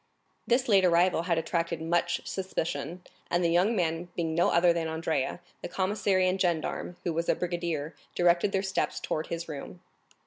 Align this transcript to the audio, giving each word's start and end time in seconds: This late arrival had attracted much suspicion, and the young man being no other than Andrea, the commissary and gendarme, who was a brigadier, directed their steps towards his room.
This 0.47 0.67
late 0.67 0.83
arrival 0.83 1.21
had 1.29 1.37
attracted 1.37 1.79
much 1.79 2.25
suspicion, 2.25 3.03
and 3.29 3.43
the 3.43 3.51
young 3.51 3.75
man 3.75 4.09
being 4.15 4.33
no 4.33 4.49
other 4.49 4.73
than 4.73 4.87
Andrea, 4.87 5.41
the 5.61 5.67
commissary 5.69 6.27
and 6.27 6.41
gendarme, 6.41 6.95
who 7.03 7.13
was 7.13 7.29
a 7.29 7.35
brigadier, 7.35 7.93
directed 8.15 8.51
their 8.51 8.63
steps 8.63 8.99
towards 8.99 9.29
his 9.29 9.47
room. 9.47 9.81